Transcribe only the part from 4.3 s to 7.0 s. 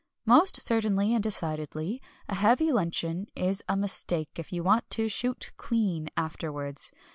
if you want to "shoot clean" afterwards.